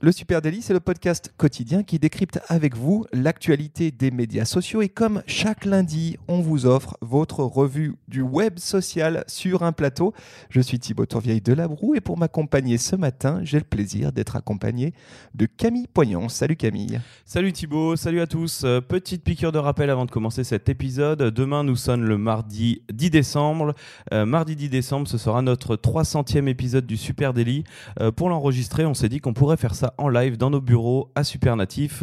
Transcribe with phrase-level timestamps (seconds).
[0.00, 4.80] Le Super Daily, c'est le podcast quotidien qui décrypte avec vous l'actualité des médias sociaux.
[4.80, 10.14] Et comme chaque lundi, on vous offre votre revue du web social sur un plateau.
[10.50, 14.36] Je suis Thibaut Tourvieille de Labroue et pour m'accompagner ce matin, j'ai le plaisir d'être
[14.36, 14.94] accompagné
[15.34, 16.28] de Camille Poignon.
[16.28, 17.00] Salut Camille.
[17.24, 18.62] Salut Thibaut, salut à tous.
[18.62, 21.22] Euh, petite piqûre de rappel avant de commencer cet épisode.
[21.22, 23.74] Demain, nous sonne le mardi 10 décembre.
[24.12, 27.64] Euh, mardi 10 décembre, ce sera notre 300e épisode du Super Daily.
[28.00, 31.10] Euh, pour l'enregistrer, on s'est dit qu'on pourrait faire ça en live dans nos bureaux
[31.14, 32.02] à Supernatif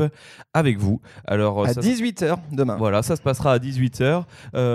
[0.53, 1.01] avec vous.
[1.25, 2.75] Alors, À ça- 18h demain.
[2.77, 4.23] Voilà, ça se passera à 18h.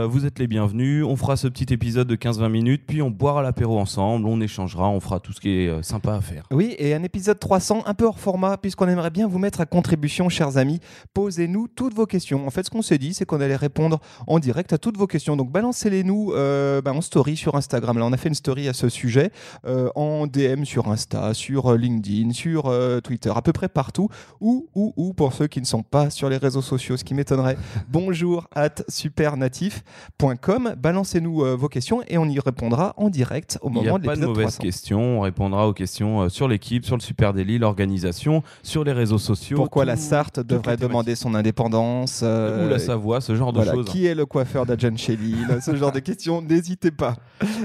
[0.08, 1.04] vous êtes les bienvenus.
[1.04, 4.88] On fera ce petit épisode de 15-20 minutes, puis on boira l'apéro ensemble, on échangera,
[4.88, 6.44] on fera tout ce qui est euh, sympa à faire.
[6.50, 9.66] Oui, et un épisode 300 un peu hors format, puisqu'on aimerait bien vous mettre à
[9.66, 10.80] contribution, chers amis.
[11.14, 12.46] Posez-nous toutes vos questions.
[12.46, 15.06] En fait, ce qu'on s'est dit, c'est qu'on allait répondre en direct à toutes vos
[15.06, 15.36] questions.
[15.36, 17.98] Donc, balancez-les nous euh, bah, en story sur Instagram.
[17.98, 19.30] Là, on a fait une story à ce sujet,
[19.66, 24.08] euh, en DM sur Insta, sur euh, LinkedIn, sur euh, Twitter, à peu près partout.
[24.40, 27.14] Ou, ou, ou, pour ceux qui ne sont pas sur les réseaux sociaux, ce qui
[27.14, 27.56] m'étonnerait,
[27.88, 30.74] bonjour at supernatif.com.
[30.78, 33.98] Balancez-nous euh, vos questions et on y répondra en direct au Il n'y moment a
[33.98, 34.62] de pas de l'épisode mauvaises 300.
[34.62, 35.00] questions.
[35.18, 39.18] On répondra aux questions euh, sur l'équipe, sur le Super Daily, l'organisation, sur les réseaux
[39.18, 39.56] sociaux.
[39.56, 43.64] Pourquoi tout- la Sarthe devrait demander son indépendance euh, Ou la Savoie, ce genre de
[43.64, 43.86] choses.
[43.86, 47.16] Qui est le coiffeur d'Adjan Chéline Ce genre de questions, n'hésitez pas.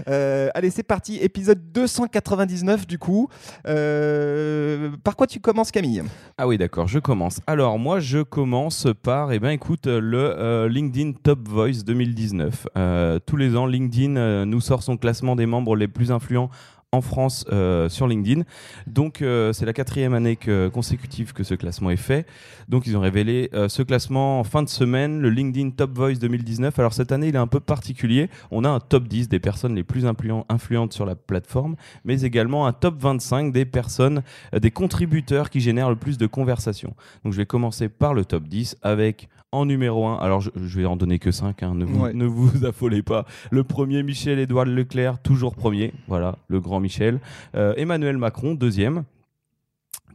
[0.07, 1.17] Euh, allez, c'est parti.
[1.17, 3.27] Épisode 299 du coup.
[3.67, 6.03] Euh, par quoi tu commences Camille?
[6.37, 7.41] Ah oui, d'accord, je commence.
[7.47, 12.67] Alors, moi, je commence par, eh ben, écoute, le euh, LinkedIn Top Voice 2019.
[12.77, 16.49] Euh, tous les ans, LinkedIn euh, nous sort son classement des membres les plus influents
[16.95, 18.41] en France euh, sur LinkedIn.
[18.87, 22.25] Donc, euh, c'est la quatrième année que- consécutive que ce classement est fait.
[22.69, 26.15] Donc, ils ont révélé euh, ce classement en fin de semaine, le LinkedIn Top Voice
[26.19, 26.77] 2019.
[26.79, 28.29] Alors, cette année, il est un peu particulier.
[28.51, 32.21] On a un top 10 des personnes les plus influen- influentes sur la plateforme, mais
[32.21, 34.23] également un top 25 des personnes
[34.59, 36.95] des contributeurs qui génèrent le plus de conversations.
[37.23, 40.79] Donc je vais commencer par le top 10 avec en numéro 1, alors je, je
[40.79, 42.13] vais en donner que 5, ne, vous, Ouais.
[42.13, 43.25] ne vous affolez pas.
[43.51, 47.19] Le premier, Michel-Édouard Leclerc, toujours premier, voilà, le grand Michel.
[47.55, 49.03] Euh, Emmanuel Macron, deuxième.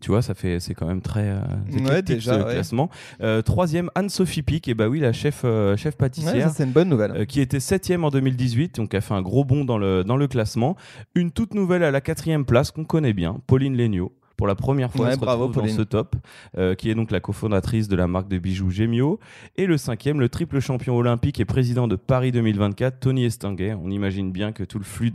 [0.00, 1.40] Tu vois, ça fait, c'est quand même très euh,
[1.86, 2.52] Ouais, déjà, ce ouais.
[2.54, 2.88] classement.
[3.20, 6.48] Euh, troisième, Anne-Sophie Pic, et bah oui, la chef, euh, chef Ouais, pâtissière.
[6.48, 7.26] ça, C'est une bonne nouvelle.
[7.26, 10.26] Qui était septième en 2018, donc a fait un gros bond dans le, dans le
[10.26, 10.74] classement.
[11.14, 14.12] Une toute nouvelle à la quatrième place qu'on connaît bien, Pauline Léniaud.
[14.40, 16.16] Pour la première fois, Ouais, elle se bravo, retrouve dans ce top,
[16.56, 19.20] euh, qui est donc la cofondatrice de la marque de bijoux Gemio.
[19.58, 23.74] Et le cinquième, le triple champion olympique et président de Paris 2024, Tony Estanguet.
[23.74, 25.12] On imagine bien que tout le flux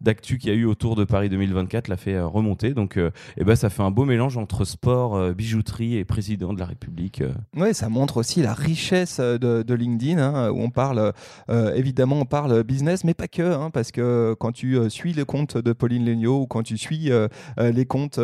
[0.00, 2.72] d'actu qu'il y a eu autour de Paris 2024 l'a fait euh, remonter.
[2.72, 6.54] Donc, euh, eh ben, ça fait un beau mélange entre sport, euh, bijouterie et président
[6.54, 7.22] de la République.
[7.54, 11.12] Oui, ça montre aussi la richesse de, de LinkedIn, hein, où on parle,
[11.74, 15.58] évidemment, on parle business, mais pas que, hein, parce que quand tu suis les comptes
[15.58, 17.10] de Pauline Legnaud ou quand tu suis
[17.58, 18.18] les comptes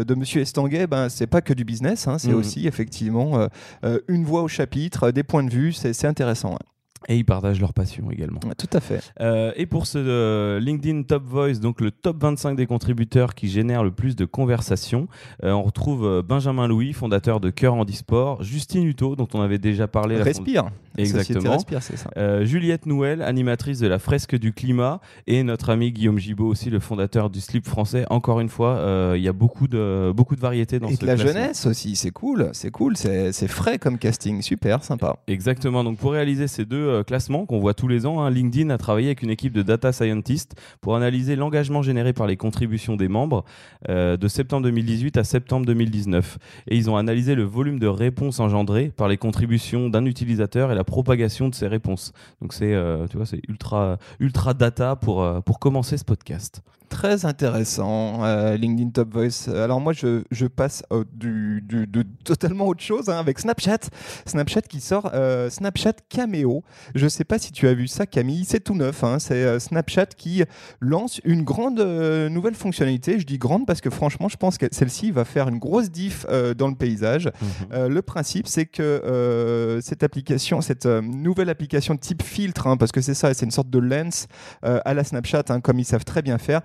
[0.00, 2.38] euh, de Monsieur Estanguet, ben, c'est pas que du business, hein, c'est Mhm.
[2.38, 3.46] aussi effectivement euh,
[3.84, 6.54] euh, une voix au chapitre, des points de vue, c'est c'est intéressant.
[6.54, 6.66] hein.
[7.08, 8.40] Et ils partagent leur passion également.
[8.46, 9.00] Ouais, tout à fait.
[9.20, 13.48] Euh, et pour ce euh, LinkedIn Top Voice, donc le top 25 des contributeurs qui
[13.48, 15.08] génèrent le plus de conversations,
[15.44, 19.88] euh, on retrouve Benjamin Louis, fondateur de Cœur Handisport, Justine Hutto, dont on avait déjà
[19.88, 20.16] parlé.
[20.16, 20.64] Respire.
[20.96, 21.52] La Exactement.
[21.52, 22.44] Respire, c'est ça.
[22.44, 26.80] Juliette Nouel, animatrice de la fresque du climat, et notre ami Guillaume Gibaud aussi, le
[26.80, 28.04] fondateur du slip français.
[28.10, 31.06] Encore une fois, il y a beaucoup de, beaucoup de variétés dans Et ce de
[31.06, 31.32] la classement.
[31.32, 35.16] jeunesse aussi, c'est cool, c'est cool, c'est c'est frais comme casting, super, sympa.
[35.26, 35.84] Exactement.
[35.84, 38.78] Donc pour réaliser ces deux euh, classements qu'on voit tous les ans, hein, LinkedIn a
[38.78, 43.08] travaillé avec une équipe de data scientists pour analyser l'engagement généré par les contributions des
[43.08, 43.44] membres
[43.88, 46.38] euh, de septembre 2018 à septembre 2019.
[46.68, 50.74] Et ils ont analysé le volume de réponses engendrées par les contributions d'un utilisateur et
[50.74, 52.12] la propagation de ces réponses.
[52.40, 53.06] Donc c'est euh,
[53.48, 56.62] ultra ultra data pour pour commencer ce podcast.
[56.92, 59.48] Très intéressant, euh, LinkedIn Top Voice.
[59.48, 63.78] Alors moi, je, je passe euh, du, du- de totalement autre chose hein, avec Snapchat.
[64.26, 66.62] Snapchat qui sort euh, Snapchat Cameo.
[66.94, 68.44] Je ne sais pas si tu as vu ça, Camille.
[68.44, 69.02] C'est tout neuf.
[69.02, 69.18] hein.
[69.18, 70.44] C'est euh, Snapchat qui
[70.80, 73.18] lance une grande nouvelle fonctionnalité.
[73.18, 76.26] Je dis grande parce que franchement, je pense que celle-ci va faire une grosse diff
[76.56, 77.30] dans le paysage.
[77.72, 83.00] Euh, le principe, c'est que cette application, cette nouvelle application type filtre, hein, parce que
[83.00, 84.26] c'est ça, c'est une sorte de lens
[84.62, 86.60] à la Snapchat, comme ils savent très bien faire,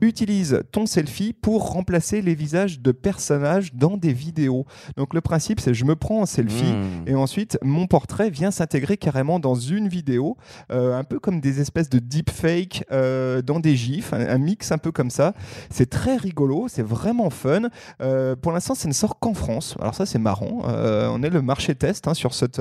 [0.00, 4.66] utilise ton selfie pour remplacer les visages de personnages dans des vidéos.
[4.96, 7.08] Donc le principe, c'est je me prends en selfie Mmh.
[7.08, 10.36] et ensuite mon portrait vient s'intégrer carrément dans une vidéo,
[10.70, 14.72] euh, un peu comme des espèces de deepfake euh, dans des gifs, un, un mix
[14.72, 15.34] un peu comme ça.
[15.70, 17.62] C'est très rigolo, c'est vraiment fun.
[18.00, 19.76] Euh, pour l'instant, ça ne sort qu'en France.
[19.80, 20.62] Alors ça, c'est marrant.
[20.68, 22.60] Euh, on est le marché test hein, sur cette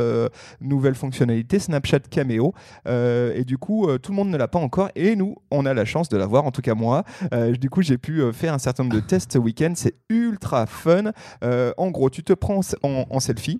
[0.62, 2.54] nouvelle fonctionnalité Snapchat Cameo.
[2.88, 4.90] Et du coup, tout le monde ne l'a pas encore.
[4.96, 6.89] Et nous, on a la chance de l'avoir, en tout cas moi.
[7.34, 9.74] Euh, du coup, j'ai pu euh, faire un certain nombre de tests ce week-end.
[9.76, 11.12] C'est ultra fun.
[11.44, 13.60] Euh, en gros, tu te prends en, en selfie.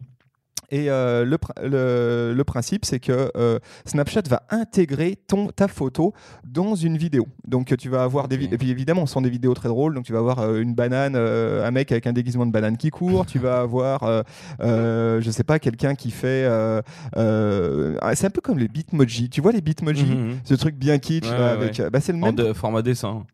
[0.72, 5.68] Et euh, le, pr- le- le principe, c'est que euh, Snapchat va intégrer ton, ta
[5.68, 6.14] photo
[6.46, 7.28] dans une vidéo.
[7.48, 8.56] Donc tu vas avoir des vidéos.
[8.56, 9.96] Et puis évidemment, ce sont des vidéos très drôles.
[9.96, 12.90] Donc tu vas avoir euh, une banane, un mec avec un déguisement de banane qui
[12.90, 13.26] court.
[13.26, 14.24] tu vas avoir,
[14.60, 16.46] je sais pas, quelqu'un qui fait.
[16.48, 19.30] ah, c'est un peu comme les Bitmoji.
[19.30, 20.06] Tu vois les Bitmoji?
[20.06, 20.38] Mhm.
[20.44, 21.26] Ce truc bien kitsch.
[21.26, 21.90] Ouais, là, ouais, avec, ouais.
[21.90, 22.36] bah, c'est le En même.
[22.36, 23.26] de- format dessin.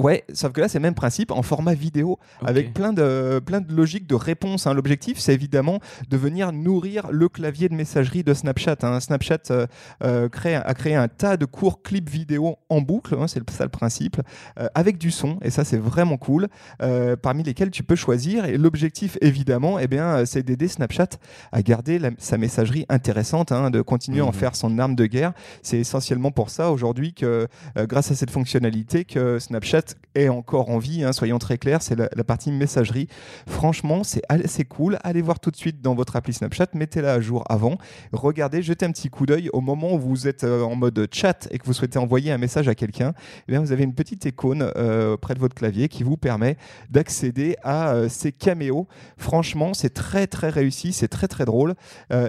[0.00, 3.60] Ouais, sauf que là, c'est le même principe en format vidéo avec plein de, plein
[3.60, 4.66] de logiques de réponse.
[4.66, 4.72] hein.
[4.72, 8.76] L'objectif, c'est évidemment de venir nourrir le clavier de messagerie de Snapchat.
[8.84, 9.00] hein.
[9.00, 9.66] Snapchat euh,
[10.02, 13.64] euh, crée- a créé un tas de courts clips vidéo en boucle, hein, c'est ça
[13.64, 14.18] le principe,
[14.58, 16.48] euh, avec du son, et ça c'est vraiment cool,
[17.20, 18.46] parmi lesquels tu peux choisir.
[18.46, 21.08] Et l'objectif, évidemment, eh bien, c'est d'aider Snapchat
[21.52, 24.32] à garder la- sa messagerie intéressante, de continuer à en Mhm.
[24.32, 25.34] faire son arme de guerre.
[25.60, 27.46] C'est essentiellement pour ça aujourd'hui que
[27.76, 29.81] grâce à cette fonctionnalité que Snapchat
[30.14, 33.08] est encore en vie, hein, soyons très clairs, c'est la, partie messagerie.
[33.46, 34.98] Franchement, c'est assez cool.
[35.02, 37.78] Allez voir tout de suite dans votre appli Snapchat, mettez-la à jour avant,
[38.12, 41.48] regardez, jetez un petit coup d'œil au moment où vous êtes euh, en mode chat
[41.50, 43.12] et que vous souhaitez envoyer un message à quelqu'un.
[43.48, 46.56] eh vous avez une petite icône euh, près de votre clavier qui vous permet
[46.90, 48.86] d'accéder à euh, ces caméos.
[49.16, 51.74] Franchement, c'est très très réussi, c'est très très drôle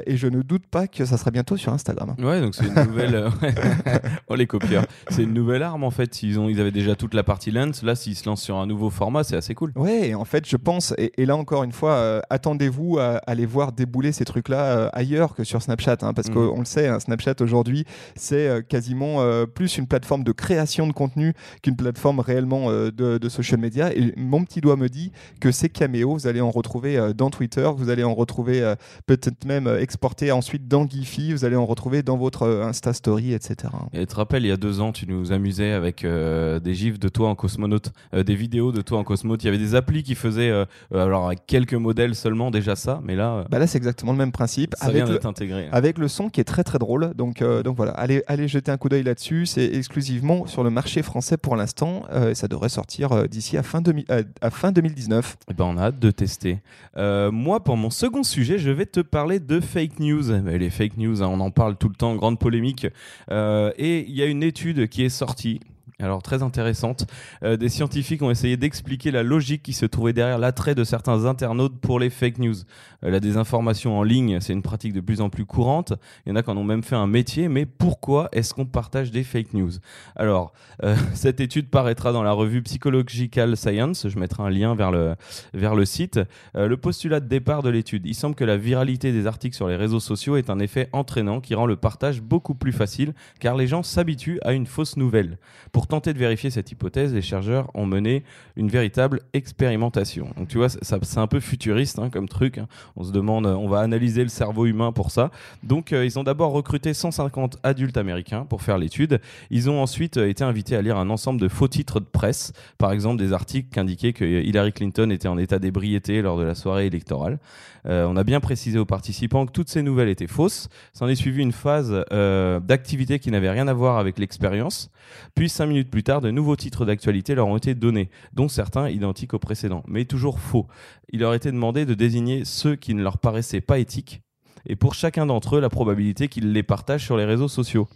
[0.06, 2.16] et je ne doute pas que ça sera bientôt sur Instagram.
[2.20, 3.30] Ouais, donc c'est une nouvelle.
[4.28, 4.86] oh, les copieurs.
[5.10, 6.24] C'est une nouvelle arme en fait.
[6.24, 7.84] Ils, ont, ils avaient déjà toute la partie lens.
[7.84, 9.72] Là, s'ils se lancent sur un nouveau format, c'est assez cool.
[9.76, 13.32] Ouais, en fait, je pense, et, et là encore une fois, euh, attendez-vous à, à
[13.32, 16.34] aller voir débouler ces trucs-là euh, ailleurs que sur Snapchat, hein, parce Mhm.
[16.34, 17.86] qu'on le sait, hein, Snapchat aujourd'hui,
[18.16, 19.20] c'est euh, quasiment
[19.54, 23.94] plus une plateforme de création de contenu qu'une plateforme réellement de, de social media.
[23.96, 27.70] Et mon petit doigt me dit que ces caméos, vous allez en retrouver dans Twitter,
[27.76, 28.74] vous allez en retrouver
[29.06, 33.74] peut-être même exportés ensuite dans Giphy, vous allez en retrouver dans votre Insta Story, etc.
[33.94, 37.00] Et tu te rappelles, il y a deux ans, tu nous amusais avec des gifs
[37.00, 39.44] de toi en cosmonaute, euh, des vidéos de toi en cosmonaute.
[39.44, 42.76] Il y avait des applis qui faisaient, euh, euh, alors avec quelques modèles seulement, déjà
[42.76, 44.76] ça, mais là, Bah là, c'est exactement le même principe.
[44.78, 45.68] ça avec vient le- d'être intégré.
[45.72, 47.14] avec le son qui est très très drôle.
[47.16, 49.46] Donc, donc voilà, allez, allez jeter un coup d'œil là-dessus.
[49.46, 52.04] C'est exclusivement sur le marché français pour l'instant.
[52.30, 55.38] Et ça devrait sortir d'ici à, fin demi- euh, à fin 2019.
[55.50, 56.60] Eh ben, on a hâte de tester.
[56.98, 60.42] Moi, pour mon second sujet, je vais te parler de fake news.
[60.44, 62.88] Mais les fake news, hein, on en parle tout le temps, grande polémique.
[63.32, 65.60] Euh, et il y a une étude qui est sortie.
[66.00, 67.06] Alors très intéressante.
[67.44, 71.26] Euh, des scientifiques ont essayé d'expliquer la logique qui se trouvait derrière l'attrait de certains
[71.26, 72.56] internautes pour les fake news.
[73.04, 75.94] Euh, la désinformation en ligne, c'est une pratique de plus en plus courante.
[76.26, 77.48] Il y en a qui en ont même fait un métier.
[77.48, 79.72] Mais pourquoi est-ce qu'on partage des fake news?
[80.16, 80.54] Alors,
[80.84, 84.08] euh, cette étude paraîtra dans la revue Psychological Science.
[84.10, 85.16] Je mettrai un lien vers le,
[85.54, 86.20] vers le site.
[86.56, 89.76] Le postulat de départ de l'étude, il semble que la viralité des articles sur les
[89.76, 93.68] réseaux sociaux est un effet entraînant qui rend le partage beaucoup plus facile car les
[93.68, 95.38] gens s'habituent à une fausse nouvelle.
[95.72, 98.24] Pour tenter de vérifier cette hypothèse, les chercheurs ont mené
[98.56, 100.28] une véritable expérimentation.
[100.38, 102.58] Donc tu vois, c'est un peu futuriste hein, comme truc.
[102.58, 102.68] hein.
[102.96, 105.32] On se demande, on va analyser le cerveau humain pour ça.
[105.64, 109.20] Donc euh, ils ont d'abord recruté 150 adultes américains pour faire l'étude.
[109.50, 112.54] Ils ont ensuite euh, été invités à lire un ensemble de faux titres de presse,
[112.78, 116.44] par exemple des articles qui indiquaient que Hillary Clinton était en état d'ébriété lors de
[116.44, 117.40] la soirée électorale.
[117.86, 120.70] Euh, on a bien précisé aux participants que toutes ces nouvelles étaient fausses.
[120.94, 124.90] S'en est suivi une phase euh, d'activité qui n'avait rien à voir avec l'expérience.
[125.36, 128.90] Puis cinq minutes plus tard, de nouveaux titres d'actualité leur ont été donnés, dont certains
[128.90, 130.68] identiques aux précédents, mais toujours faux.
[131.12, 134.22] Il leur était demandé de désigner ceux qui ne leur paraissaient pas éthiques,
[134.66, 137.88] et pour chacun d'entre eux, la probabilité qu'ils les partagent sur les réseaux sociaux.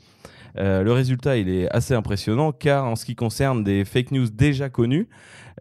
[0.58, 4.30] Euh, le résultat, il est assez impressionnant car en ce qui concerne des fake news
[4.30, 5.08] déjà connues,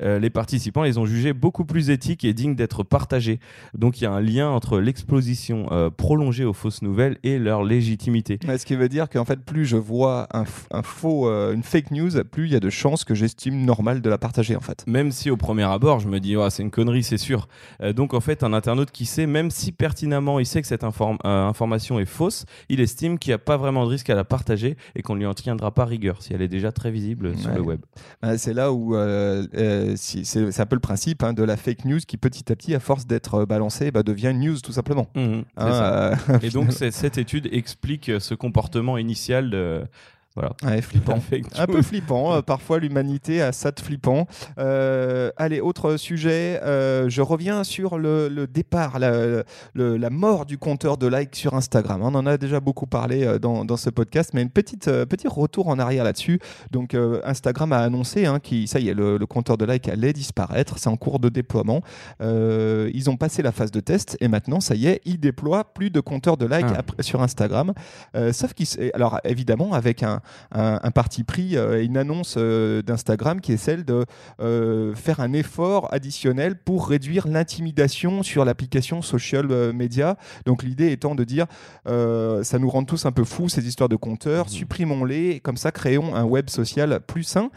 [0.02, 3.40] euh, les participants les ont jugés beaucoup plus éthiques et dignes d'être partagés.
[3.72, 7.64] Donc il y a un lien entre l'exposition euh, prolongée aux fausses nouvelles et leur
[7.64, 8.38] légitimité.
[8.46, 10.44] Ouais, Ce qui veut dire qu'en fait, plus je vois un,
[10.82, 14.10] faux, euh, une fake news, plus il y a de chances que j'estime normal de
[14.10, 14.84] la partager en fait.
[14.86, 17.48] Même si au premier abord, je me dis, oh, c'est une connerie, c'est sûr.
[17.94, 21.16] Donc en fait, un internaute qui sait, même si pertinemment il sait que cette inform-
[21.24, 24.75] information est fausse, il estime qu'il n'y a pas vraiment de risque à la partager
[24.94, 27.50] et qu'on ne lui en tiendra pas rigueur si elle est déjà très visible sur
[27.50, 27.56] Ouais.
[27.56, 27.80] le web.
[28.24, 31.56] Euh, C'est là où euh, euh, si- c'est un peu le principe hein, de la
[31.56, 34.58] fake news qui petit à petit, à force d'être euh, balancée, bah, devient une news
[34.60, 35.08] tout simplement.
[35.14, 35.70] Mhm, c'est Hein,
[36.28, 39.82] euh, Et donc, cette étude explique ce comportement initial de,
[40.36, 40.52] Voilà.
[40.64, 41.18] Ouais, flippant.
[41.20, 44.26] Fake Un peu flippant, euh, parfois l'humanité a ça de flippant.
[44.58, 49.42] Euh, allez, autre sujet, euh, je reviens sur le, le départ, la,
[49.74, 52.02] le- la mort du compteur de likes sur Instagram.
[52.02, 55.68] On en a déjà beaucoup parlé dans, dans ce podcast, mais une petite, petit retour
[55.68, 56.38] en arrière là-dessus.
[56.70, 60.12] Donc Instagram a annoncé hein, qu'il, ça y est, le, le compteur de likes allait
[60.12, 61.80] disparaître, c'est en cours de déploiement.
[62.20, 65.90] Ils ont passé la phase de test et maintenant, ça y est, ils déploient plus
[65.90, 67.02] de compteurs de likes Ah.
[67.02, 67.72] sur Instagram.
[68.32, 70.20] Sauf qu'ils, alors évidemment avec un,
[70.52, 74.04] un, un parti pris, euh, une annonce euh, d'Instagram qui est celle de
[74.40, 80.16] euh, faire un effort additionnel pour réduire l'intimidation sur l'application social media.
[80.44, 81.46] Donc l'idée étant de dire,
[81.86, 84.52] ça nous rend tous un peu fous ces histoires de compteurs, Mhm.
[84.52, 87.50] supprimons-les, et comme ça créons un web social plus sain.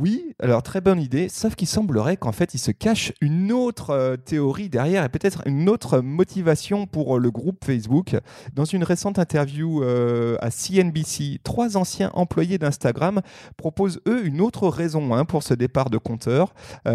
[0.00, 3.90] Oui, alors très bonne idée, sauf qu'il semblerait qu'en fait il se cache une autre
[3.90, 8.16] euh, théorie derrière et peut-être une autre motivation pour euh, le groupe Facebook.
[8.54, 13.20] Dans une récente interview euh, à CNBC, trois anciens employés d'Instagram
[13.58, 16.54] proposent eux une autre raison hein, pour ce départ de compteur.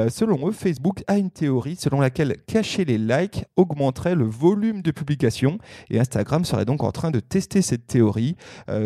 [0.09, 4.89] Selon eux, Facebook a une théorie selon laquelle cacher les likes augmenterait le volume de
[4.89, 5.59] publication
[5.91, 8.35] et Instagram serait donc en train de tester cette théorie.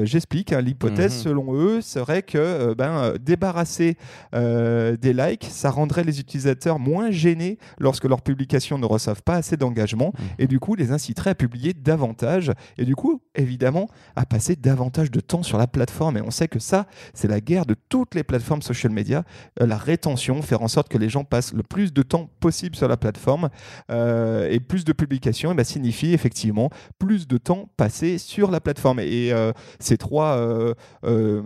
[0.04, 1.24] J'explique, hein, l'hypothèse Mhm.
[1.24, 3.96] selon eux serait que ben, débarrasser
[4.34, 9.36] euh, des likes, ça rendrait les utilisateurs moins gênés lorsque leurs publications ne reçoivent pas
[9.36, 10.28] assez d'engagement Mhm.
[10.40, 15.12] et du coup les inciterait à publier davantage et du coup évidemment à passer davantage
[15.12, 16.18] de temps sur la plateforme.
[16.18, 19.24] Et on sait que ça c'est la guerre de toutes les plateformes social media
[19.62, 22.76] Euh, la rétention faire en sorte que les gens passent le plus de temps possible
[22.76, 23.50] sur la plateforme
[23.92, 28.60] euh, et plus de publications eh ben, signifie effectivement plus de temps passé sur la
[28.60, 29.00] plateforme.
[29.00, 29.32] Et
[29.80, 30.38] ces trois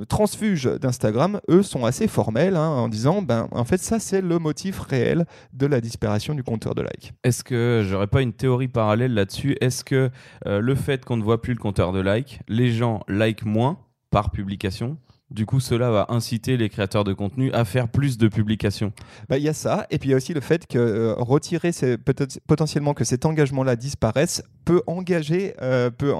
[0.07, 4.39] transfuges d'Instagram, eux, sont assez formels hein, en disant, ben, en fait, ça, c'est le
[4.39, 7.13] motif réel de la disparition du compteur de likes.
[7.23, 10.09] Est-ce que j'aurais pas une théorie parallèle là-dessus Est-ce que
[10.47, 13.79] euh, le fait qu'on ne voit plus le compteur de likes, les gens like moins
[14.11, 14.97] par publication?
[15.31, 18.93] Du coup, cela va inciter les créateurs de contenu à faire plus de publications.
[19.29, 21.15] Ben, Il y a ça, et puis il y a aussi le fait que euh,
[21.17, 21.97] retirer ces-
[22.45, 26.13] potentiellement que cet engagement-là disparaisse peut engager, euh, peut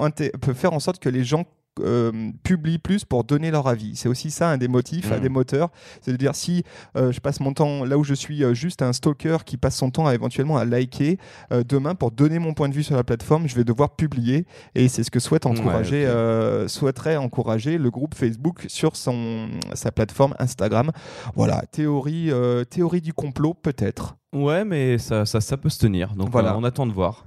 [0.54, 1.44] faire en sorte que les gens
[1.80, 3.96] euh, publient plus pour donner leur avis.
[3.96, 5.22] C'est aussi ça un des motifs, un Mhm.
[5.22, 5.70] des moteurs.
[6.02, 6.62] C'est de dire si
[6.96, 9.76] euh, je passe mon temps là où je suis euh, juste un stalker qui passe
[9.76, 11.18] son temps à éventuellement à liker,
[11.52, 14.46] euh, demain pour donner mon point de vue sur la plateforme, je vais devoir publier.
[14.74, 19.90] Et c'est ce que souhaite encourager, Ouais, souhaiterait encourager le groupe Facebook sur son, sa
[19.92, 20.90] plateforme Instagram.
[21.34, 22.30] Voilà, théorie,
[22.70, 24.16] théorie du complot peut-être.
[24.32, 26.14] Ouais, mais ça, ça, ça peut se tenir.
[26.14, 26.56] Donc Voilà.
[26.56, 27.24] on attend de voir.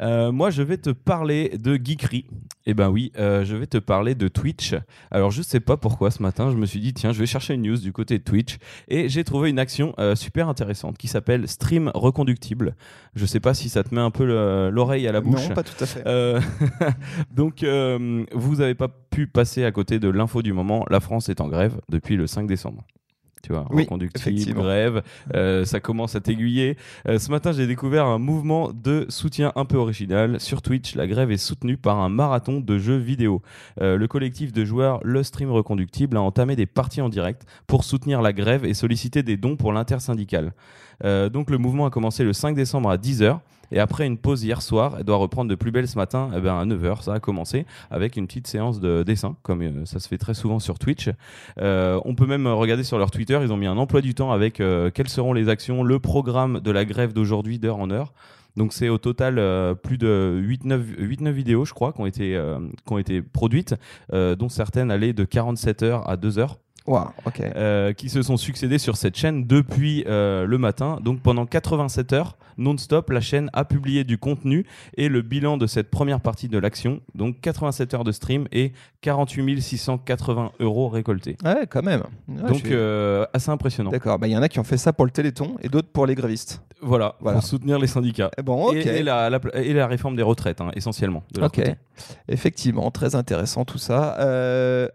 [0.00, 2.26] Euh, moi, je vais te parler de geekery.
[2.70, 4.74] Eh ben oui, euh, je vais te parler de Twitch.
[5.10, 7.54] Alors, je sais pas pourquoi ce matin, je me suis dit, tiens, je vais chercher
[7.54, 8.58] une news du côté de Twitch.
[8.88, 12.76] Et j'ai trouvé une action euh, super intéressante qui s'appelle Stream Reconductible.
[13.14, 15.48] Je sais pas si ça te met un peu le- l'oreille à la bouche.
[15.48, 16.02] Non, pas tout à fait.
[16.06, 16.40] Euh,
[17.34, 20.84] donc, vous n'avez pas pu passer à côté de l'info du moment.
[20.90, 22.84] La France est en grève depuis le 5 décembre.
[23.42, 25.02] Tu vois, Oui, reconductible, grève,
[25.34, 26.76] euh, ça commence à t'aiguiller.
[27.08, 30.40] Euh, ce matin, j'ai découvert un mouvement de soutien un peu original.
[30.40, 33.42] Sur Twitch, la grève est soutenue par un marathon de jeux vidéo.
[33.80, 37.84] Euh, le collectif de joueurs Le Stream Reconductible a entamé des parties en direct pour
[37.84, 40.52] soutenir la grève et solliciter des dons pour l'intersyndicale.
[41.04, 43.38] Euh, donc le mouvement a commencé le 5 décembre à 10h.
[43.70, 46.40] Et après une pause hier soir, elle doit reprendre de plus belle ce matin eh
[46.40, 47.02] ben, à 9h.
[47.02, 50.32] Ça a commencé avec une petite séance de dessin, comme euh, ça se fait très
[50.32, 51.10] souvent sur Twitch.
[51.60, 54.32] Euh, on peut même regarder sur leur Twitter, ils ont mis un emploi du temps
[54.32, 58.14] avec quelles seront les actions, le programme de la grève d'aujourd'hui d'heure en heure.
[58.56, 59.34] Donc c'est au total
[59.82, 62.42] plus de 8-9 vidéos, je crois, qui ont été,
[62.86, 63.74] qui ont été produites,
[64.12, 66.58] dont certaines allaient de 47 heures à 2 heures.
[67.56, 70.98] Euh, qui se sont succédés sur cette chaîne depuis euh, le matin.
[71.02, 74.66] Donc pendant 87 heures non-stop, la chaîne a publié du contenu
[74.96, 77.00] et le bilan de cette première partie de l'action.
[77.14, 81.36] Donc 87 heures de stream et 48 680 euros récoltés.
[81.44, 82.02] Ouais, quand même.
[82.28, 83.90] Ouais, Donc suis- euh, assez impressionnant.
[83.90, 85.88] D'accord, bah, il y en a qui ont fait ça pour le Téléthon et d'autres
[85.92, 86.62] pour les grévistes.
[86.80, 87.38] Voilà, Voilà.
[87.38, 88.30] pour soutenir les syndicats.
[88.38, 88.72] Eh Bon.
[88.72, 91.22] Et, et la, la- et la réforme des retraites, hein, essentiellement.
[91.34, 91.74] de Ok, côté.
[92.28, 94.16] effectivement, très intéressant tout ça.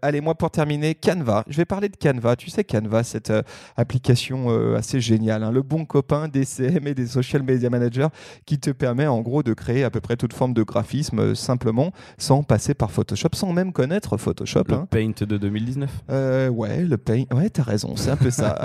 [0.02, 1.44] Allez, moi pour terminer, Canva.
[1.48, 2.36] Je vais parler de Canva.
[2.36, 3.42] Tu sais, Canva, cette euh,
[3.76, 8.08] application euh, assez géniale, hein, le bon copain des CM et des social media managers
[8.46, 11.34] qui te permet en gros de créer à peu près toute forme de graphisme euh,
[11.34, 14.64] simplement sans passer par Photoshop, sans même connaître Photoshop.
[14.68, 14.88] Le hein.
[14.90, 15.90] Paint de 2019.
[16.10, 17.24] Euh, ouais, le pain.
[17.32, 18.54] Ouais, t'as raison, c'est un peu ça.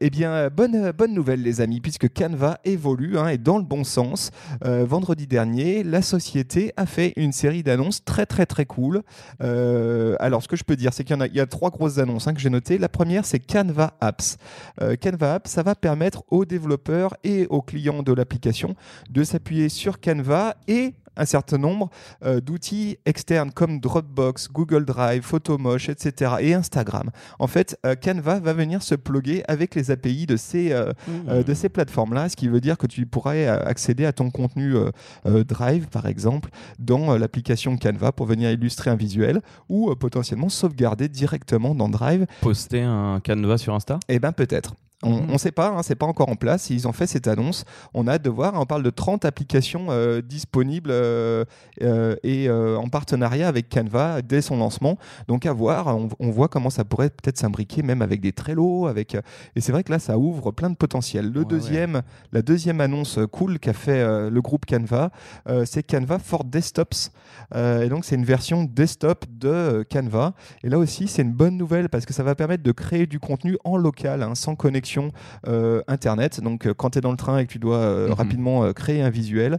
[0.00, 3.84] Eh bien, bonne, bonne nouvelle, les amis, puisque Canva évolue hein, et dans le bon
[3.84, 4.30] sens.
[4.62, 9.02] Vendredi dernier, la société a fait une série d'annonces très, très, très cool.
[9.40, 11.70] Alors, ce que je peux dire, c'est qu'il y, en a, il y a trois
[11.70, 12.78] grosses annonces hein, que j'ai notées.
[12.78, 14.38] La première, c'est Canva Apps.
[14.80, 18.74] Euh, Canva Apps, ça va permettre aux développeurs et aux clients de l'application
[19.10, 21.90] de s'appuyer sur Canva et un certain nombre
[22.24, 26.32] euh, d'outils externes comme Dropbox, Google Drive, Photomosh, etc.
[26.40, 27.10] et Instagram.
[27.38, 30.92] En fait, euh, Canva va venir se pluguer avec les API de ces, euh,
[31.42, 34.74] de ces plateformes-là, ce qui veut dire que tu pourrais accéder à ton contenu
[35.24, 41.74] Drive, par exemple, dans l'application Canva pour venir illustrer un visuel ou potentiellement sauvegarder directement
[41.74, 42.26] dans Drive.
[42.40, 43.98] Poster un canevas sur Insta?
[44.08, 44.74] Eh bien, peut-être.
[45.04, 45.32] On Mhm.
[45.32, 46.70] ne sait pas, hein, c'est pas encore en place.
[46.70, 47.64] Ils ont fait cette annonce.
[47.94, 48.54] On a hâte de voir.
[48.54, 51.44] On parle de 30 applications euh, disponibles euh,
[51.82, 54.98] euh, et en partenariat avec Canva dès son lancement.
[55.28, 55.86] Donc à voir.
[55.96, 58.88] On, on voit comment ça pourrait peut-être s'imbriquer même avec des Trello.
[58.88, 59.14] Avec,
[59.54, 61.30] et c'est vrai que là, ça ouvre plein de potentiel.
[61.32, 62.02] Le Ouais, deuxième,
[62.32, 65.10] La deuxième annonce cool qu'a fait le groupe Canva,
[65.64, 67.12] c'est Canva for Desktops.
[67.54, 70.34] Et donc c'est une version desktop de Canva.
[70.64, 73.20] Et là aussi, c'est une bonne nouvelle parce que ça va permettre de créer du
[73.20, 74.87] contenu en local, hein, sans connexion
[75.46, 76.40] euh, Internet.
[76.40, 78.12] Donc, euh, quand tu es dans le train et que tu dois euh, Mhm.
[78.14, 79.58] rapidement créer un visuel,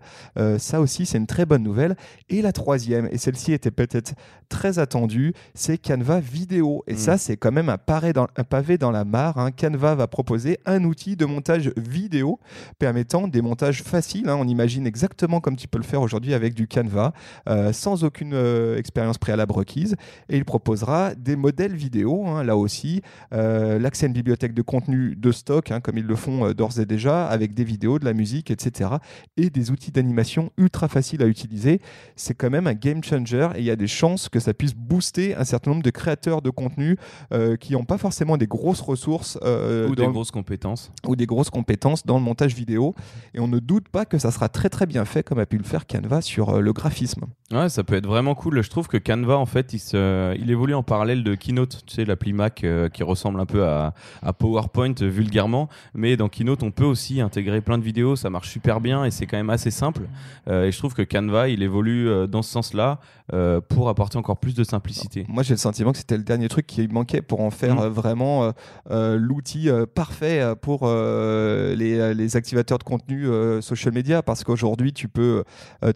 [0.58, 1.96] ça aussi, c'est une très bonne nouvelle.
[2.30, 4.14] Et la troisième, et celle-ci était peut-être
[4.50, 6.84] très attendue, c'est Canva Vidéo.
[6.88, 6.98] Et Mhm.
[6.98, 9.38] ça, c'est quand même un, pavé dans, un pavé dans la mare.
[9.38, 9.52] hein.
[9.52, 12.40] Canva va proposer un outil de montage vidéo
[12.80, 14.28] permettant des montages faciles.
[14.30, 14.38] hein.
[14.40, 17.14] On imagine exactement comme tu peux le faire aujourd'hui avec du Canva,
[17.48, 19.96] euh, sans aucune euh, expérience préalable requise.
[20.30, 23.02] Et il proposera des modèles vidéo, hein, là aussi,
[23.34, 26.54] euh, l'accès à une bibliothèque de contenu de stock, hein, comme ils le font euh,
[26.54, 28.92] d'ores et déjà, avec des vidéos, de la musique, etc.
[29.38, 31.80] Et des outils d'animation ultra faciles à utiliser.
[32.16, 34.74] C'est quand même un game changer et il y a des chances que ça puisse
[34.76, 36.98] booster un certain nombre de créateurs de contenu
[37.34, 40.92] euh, qui n'ont pas forcément des grosses ressources euh, ou des le- grosses compétences.
[41.08, 42.96] ou des grosses compétences dans le montage vidéo.
[43.34, 45.58] Et on ne doute pas que ça sera très très bien fait, comme a pu
[45.58, 47.26] le faire Canva sur euh, le graphisme.
[47.52, 48.62] Ouais, ça peut être vraiment cool.
[48.62, 51.96] Je trouve que Canva, en fait, il, se, il évolue en parallèle de Keynote, tu
[51.96, 55.70] sais, l'appli Mac qui ressemble un peu à, à PowerPoint vulgairement.
[55.94, 58.16] Mais dans Keynote, on peut aussi intégrer plein de vidéos.
[58.16, 60.04] Ça marche super bien et c'est quand même assez simple.
[60.48, 63.00] Euh, et je trouve que Canva, il évolue euh, dans ce sens-là
[63.34, 65.26] euh, pour apporter encore plus de simplicité.
[65.28, 67.88] Moi, j'ai le sentiment que c'était le dernier truc qui manquait pour en faire Mm.
[67.88, 68.54] vraiment
[68.90, 73.28] euh, l'outil parfait pour les, les activateurs de contenu
[73.62, 74.22] social media.
[74.24, 75.44] Parce qu'aujourd'hui, tu peux,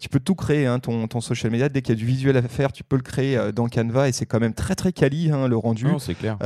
[0.00, 1.68] tu peux tout créer, hein, ton, ton social media.
[1.68, 4.12] Dès qu'il y a du visuel à faire, tu peux le créer dans Canva et
[4.12, 5.86] c'est quand même très très quali hein, le rendu.
[5.86, 6.38] Non, c'est clair.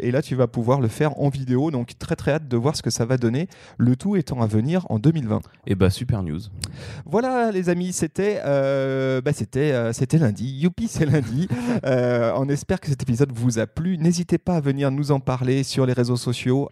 [0.00, 1.70] Et là, tu vas pouvoir le faire en vidéo.
[1.70, 3.48] Donc, très très hâte de voir ce que ça va donner.
[3.78, 5.40] Le tout étant à venir en 2020.
[5.66, 6.38] Et bah, super news.
[7.04, 10.46] Voilà, les amis, c'était euh, bah, c'était euh, c'était lundi.
[10.46, 11.48] Youpi, c'est lundi.
[11.84, 13.98] Euh, on espère que cet épisode vous a plu.
[13.98, 16.68] N'hésitez pas à venir nous en parler sur les réseaux sociaux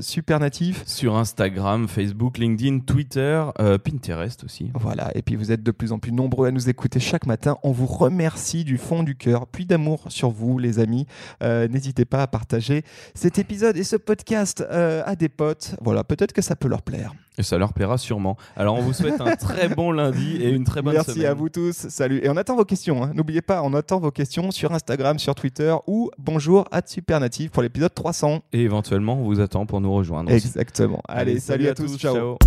[0.00, 0.82] @supernatif.
[0.86, 3.44] Sur Instagram, Facebook, LinkedIn, Twitter,
[3.82, 4.70] Pinterest aussi.
[4.74, 7.56] Voilà, et puis vous êtes de plus en plus nombreux à nous écouter chaque matin.
[7.62, 11.06] On vous remercie du fond du cœur, puis d'amour sur vous, les amis.
[11.40, 15.74] N'hésitez pas à partager cet épisode et ce podcast euh, à des potes.
[15.80, 17.12] Voilà, peut-être que ça peut leur plaire.
[17.38, 18.36] Et ça leur plaira sûrement.
[18.56, 21.26] Alors, on vous souhaite un très bon lundi et une très bonne Merci semaine.
[21.26, 21.72] à vous tous.
[21.88, 22.20] Salut.
[22.22, 23.02] Et on attend vos questions.
[23.04, 23.12] hein.
[23.14, 27.62] N'oubliez pas, on attend vos questions sur Instagram, sur Twitter ou bonjour à Supernative pour
[27.62, 28.40] l'épisode 300.
[28.52, 30.30] Et éventuellement, on vous attend pour nous rejoindre.
[30.30, 31.00] Exactement.
[31.08, 31.96] Allez, salut, à tous.
[31.96, 32.14] ciao.
[32.14, 32.38] ciao.